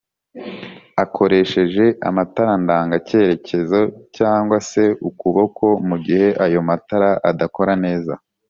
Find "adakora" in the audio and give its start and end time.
7.29-7.73